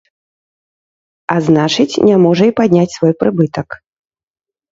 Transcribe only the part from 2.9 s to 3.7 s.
свой прыбытак.